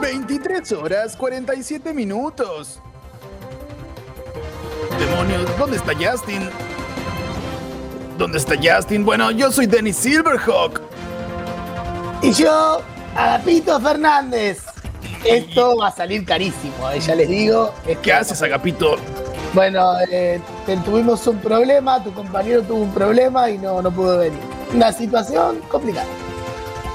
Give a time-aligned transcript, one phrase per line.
[0.00, 2.80] 23 horas 47 minutos.
[4.98, 6.50] Demonios, ¿dónde está Justin?
[8.18, 9.04] ¿Dónde está Justin?
[9.04, 10.80] Bueno, yo soy Dennis Silverhawk.
[12.22, 12.82] Y yo,
[13.16, 14.64] Agapito Fernández.
[15.24, 17.72] Esto va a salir carísimo, eh, ya les digo.
[18.02, 18.96] ¿Qué haces, Agapito?
[19.52, 20.40] Bueno, eh,
[20.84, 24.59] tuvimos un problema, tu compañero tuvo un problema y no, no pudo venir.
[24.74, 26.06] Una situación complicada.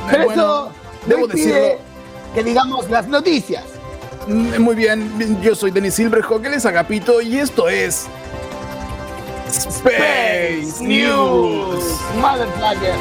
[0.09, 0.69] Pero Eh, bueno,
[1.07, 1.59] eso decirlo.
[2.33, 3.63] que digamos las noticias.
[4.27, 8.07] Mm, Muy bien, yo soy Dennis Silverhawk, él es Agapito y esto es.
[9.47, 11.83] Space News.
[12.19, 12.93] Motherfucker.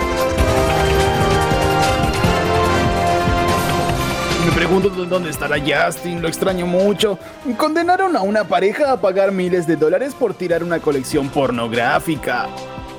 [4.45, 7.19] Me pregunto dó- dónde estará Justin, lo extraño mucho.
[7.57, 12.49] Condenaron a una pareja a pagar miles de dólares por tirar una colección pornográfica.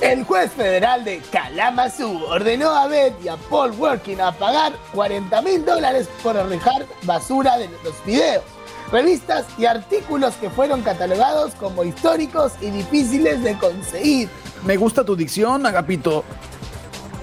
[0.01, 5.41] El juez federal de Kalamazoo ordenó a Beth y a Paul Working a pagar 40
[5.41, 8.43] mil dólares por arrojar basura de los videos,
[8.91, 14.29] revistas y artículos que fueron catalogados como históricos y difíciles de conseguir.
[14.65, 16.25] Me gusta tu dicción, Agapito.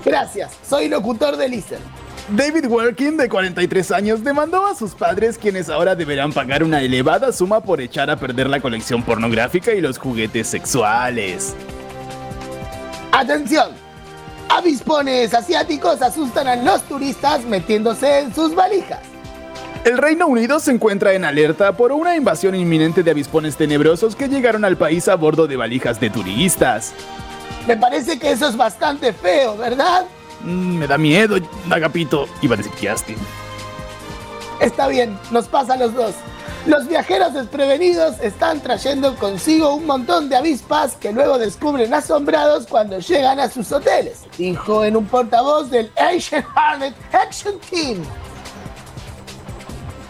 [0.04, 1.78] Gracias, soy locutor de Listen.
[2.30, 7.32] David Working, de 43 años, demandó a sus padres quienes ahora deberán pagar una elevada
[7.32, 11.54] suma por echar a perder la colección pornográfica y los juguetes sexuales.
[13.12, 13.72] Atención,
[14.48, 19.00] avispones asiáticos asustan a los turistas metiéndose en sus valijas.
[19.84, 24.28] El Reino Unido se encuentra en alerta por una invasión inminente de avispones tenebrosos que
[24.28, 26.94] llegaron al país a bordo de valijas de turistas.
[27.66, 30.06] Me parece que eso es bastante feo, ¿verdad?
[30.42, 31.36] Mm, me da miedo,
[31.70, 32.26] Agapito.
[32.40, 33.16] Iba a decir Justin.
[34.62, 36.14] Está bien, nos pasa a los dos.
[36.66, 43.00] Los viajeros desprevenidos están trayendo consigo un montón de avispas que luego descubren asombrados cuando
[43.00, 47.98] llegan a sus hoteles, dijo en un portavoz del Asian Harnett Action Team.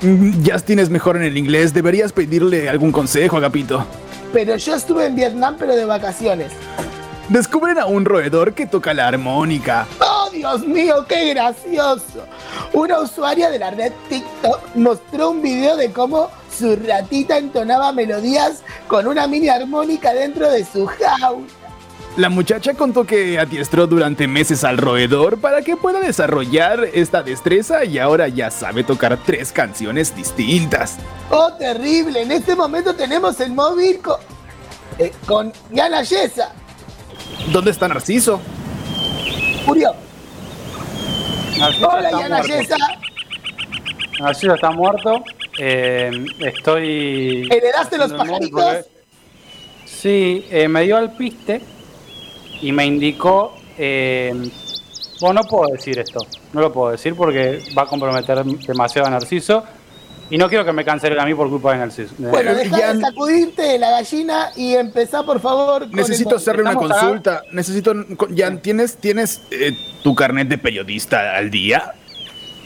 [0.03, 1.73] Mm, Justin es mejor en el inglés.
[1.73, 3.87] Deberías pedirle algún consejo, Agapito.
[4.35, 6.53] Pero yo estuve en Vietnam pero de vacaciones.
[7.31, 9.87] Descubren a un roedor que toca la armónica.
[10.33, 12.27] ¡Oh, Dios mío, qué gracioso!
[12.73, 18.63] Una usuaria de la red TikTok mostró un video de cómo su ratita entonaba melodías
[18.89, 21.47] con una mini armónica dentro de su jaula.
[22.17, 27.85] La muchacha contó que adiestró durante meses al roedor para que pueda desarrollar esta destreza
[27.85, 30.99] y ahora ya sabe tocar tres canciones distintas.
[31.31, 32.23] ¡Oh, terrible!
[32.23, 34.17] En este momento tenemos el móvil con,
[34.99, 36.53] eh, con Yana Yesa.
[37.51, 38.41] ¿Dónde está Narciso?
[39.67, 39.95] Murió.
[41.57, 42.77] Hola, está muerto.
[44.21, 45.25] Narciso está muerto.
[45.59, 47.49] Eh, estoy.
[47.51, 48.51] ¿Heredaste los pajaritos?
[48.65, 48.85] porque-
[49.85, 51.61] Sí, eh, me dio al piste
[52.61, 53.55] y me indicó.
[53.79, 54.33] eh,
[55.21, 56.19] bueno, no puedo decir esto.
[56.53, 59.65] No lo puedo decir porque va a comprometer demasiado a Narciso.
[60.33, 62.15] Y no quiero que me cancelen a mí por culpa de Narciso.
[62.17, 66.37] Bueno, deja Jan- de sacudirte de la gallina y empezá, por favor, con Necesito el-
[66.37, 67.43] hacerle una consulta.
[67.53, 67.93] Necesito.
[68.35, 71.93] Jan, ¿tienes, tienes eh, tu carnet de periodista al día?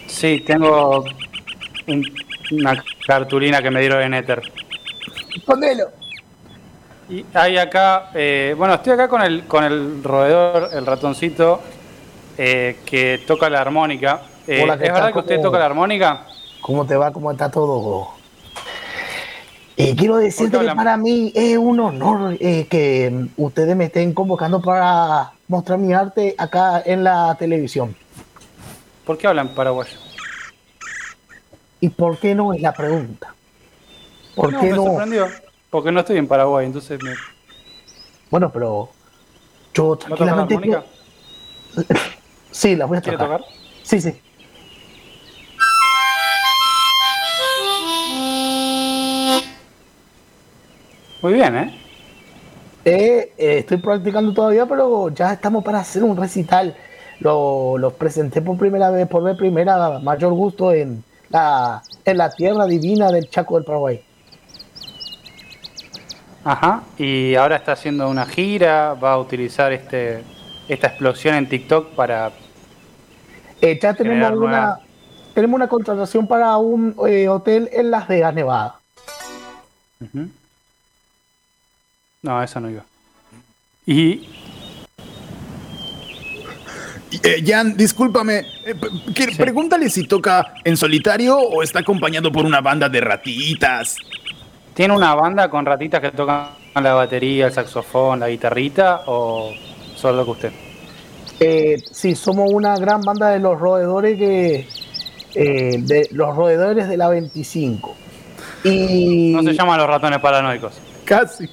[0.07, 1.05] Sí, tengo
[1.89, 2.05] un-
[2.53, 4.43] una cartulina que me dieron en Ether.
[5.45, 5.89] Ponelo.
[7.09, 11.61] Y hay acá, eh, bueno, estoy acá con el, con el roedor, el ratoncito,
[12.39, 14.23] eh, que toca la armónica.
[14.47, 16.27] Eh, Hola, ¿Es ¿qué verdad que usted ¿Cómo- toca la armónica?
[16.67, 17.13] ¿Cómo te va?
[17.13, 18.09] ¿Cómo está todo?
[19.77, 23.85] Eh, quiero decirte ¿Por qué que para mí es un honor eh, que ustedes me
[23.85, 27.95] estén convocando para mostrar mi arte acá en la televisión.
[29.05, 29.97] ¿Por qué hablan paraguayo?
[31.79, 33.33] ¿Y por qué no es la pregunta?
[34.35, 34.83] ¿Por no, qué me no?
[34.87, 35.29] sorprendió,
[35.71, 37.13] porque no estoy en Paraguay, entonces me...
[38.29, 38.91] Bueno, pero
[39.73, 40.55] yo ¿No toca la tranquilamente...
[40.57, 40.85] armónica?
[42.51, 43.39] Sí, la voy a ¿Quiere tocar.
[43.43, 43.55] tocar?
[43.85, 44.19] Sí, sí.
[51.27, 51.75] Muy bien, ¿eh?
[52.85, 56.77] Eh, eh, estoy practicando todavía, pero ya estamos para hacer un recital.
[57.19, 62.31] Lo, lo presenté por primera vez, por vez primera, mayor gusto en la, en la
[62.31, 64.05] tierra divina del Chaco del Paraguay.
[66.45, 70.23] Ajá, y ahora está haciendo una gira, va a utilizar este
[70.69, 72.31] esta explosión en TikTok para...
[73.61, 74.81] Eh, ya tenemos Generar una, nueva-
[75.35, 78.77] tenemos una contratación para un eh, hotel en Las Vegas, Nevada.
[80.01, 80.29] Ujú.
[82.27, 82.85] No, eso no iba.
[83.87, 84.29] Y
[87.23, 88.39] Eh, Jan, discúlpame.
[88.65, 89.37] eh, p- que- Sí.
[89.37, 93.97] Pregúntale si toca en solitario o está acompañado por una banda de ratitas.
[94.75, 99.53] ¿Tiene una banda con ratitas que tocan la batería, el saxofón, la guitarrita o
[99.95, 100.53] solo que usted?
[101.41, 104.69] Eh, sí, somos una gran banda de los roedores que.
[105.39, 107.95] eh, de los roedores de la 25.
[108.65, 109.33] Y.
[109.35, 110.75] No se llaman los ratones paranoicos.
[111.05, 111.49] Casi.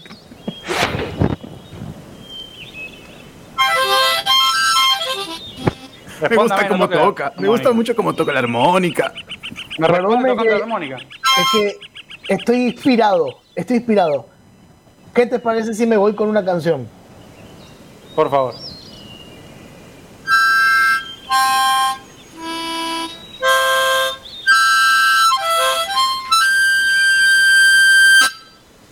[6.30, 7.34] Me gusta cómo toca.
[7.38, 9.12] Me gusta mucho cómo toca la armónica.
[9.78, 10.96] Me responde Perdóname tocando que- la armónica.
[10.98, 11.78] Es que
[12.34, 13.40] estoy inspirado.
[13.56, 14.28] Estoy inspirado.
[15.14, 16.88] ¿Qué te parece si me voy con una canción?
[18.16, 18.54] Por favor.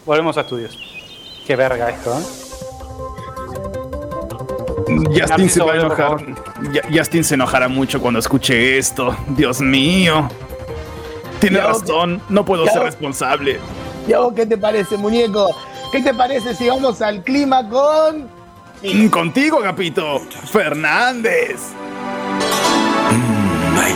[0.06, 0.78] Volvemos a estudios.
[1.46, 2.51] Qué verga esto, ¿eh?
[5.20, 6.26] Justin se va a enojar.
[6.92, 9.16] Justin se enojará mucho cuando escuche esto.
[9.30, 10.28] Dios mío.
[11.40, 12.22] Tiene razón.
[12.30, 13.60] No puedo ser responsable.
[14.08, 15.56] ¿Y a vos qué te parece, muñeco?
[15.92, 18.30] ¿Qué te parece si vamos al clima con.
[18.84, 20.20] Mm, Contigo, Agapito.
[20.52, 21.60] Fernández.
[23.76, 23.94] Puede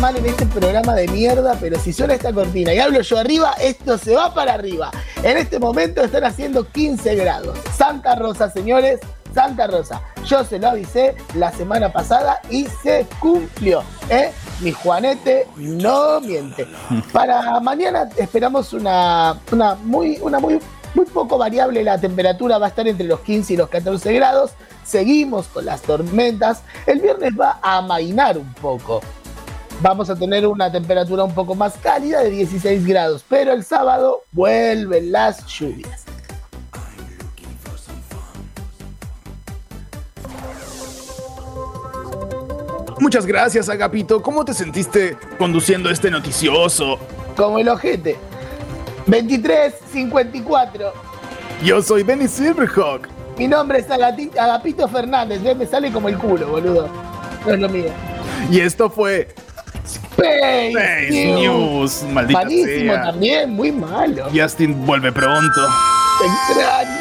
[0.00, 3.54] mal en este programa de mierda, pero si suena esta cortina y hablo yo arriba,
[3.60, 4.90] esto se va para arriba.
[5.22, 7.58] En este momento están haciendo 15 grados.
[7.76, 9.00] Santa Rosa, señores,
[9.34, 10.02] Santa Rosa.
[10.24, 13.82] Yo se lo avisé la semana pasada y se cumplió.
[14.08, 14.30] ¿eh?
[14.60, 16.66] Mi Juanete no miente.
[17.12, 19.36] Para mañana esperamos una
[19.82, 20.20] muy,
[20.94, 21.82] muy poco variable.
[21.82, 24.52] La temperatura va a estar entre los 15 y los 14 grados.
[24.84, 26.62] Seguimos con las tormentas.
[26.86, 29.00] El viernes va a amainar un poco
[29.80, 34.22] vamos a tener una temperatura un poco más cálida de 16 grados, pero el sábado
[34.32, 36.04] vuelven las lluvias.
[43.00, 44.20] Muchas gracias, Agapito.
[44.22, 46.98] ¿Cómo te sentiste conduciendo este noticioso?
[47.36, 48.16] Como el ojete.
[49.06, 50.92] 23, 54.
[51.64, 53.08] Yo soy Benny Silverhawk.
[53.38, 55.42] Mi nombre es Agati- Agapito Fernández.
[55.42, 55.56] ¿ves?
[55.56, 56.88] Me sale como el culo, boludo.
[57.46, 57.90] No es lo mío.
[58.50, 59.28] Y esto fue
[60.18, 62.02] Face News.
[62.02, 62.12] News.
[62.12, 63.02] Maldita Malísimo sea.
[63.02, 64.28] también, muy malo.
[64.34, 65.60] Justin vuelve pronto.
[66.18, 66.98] Te extraño.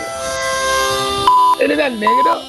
[1.59, 2.41] ¿Él era el negro?